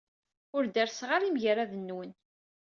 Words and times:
Ur 0.55 0.63
derrseɣ 0.67 1.09
ara 1.15 1.29
imagraden-nwen. 1.29 2.11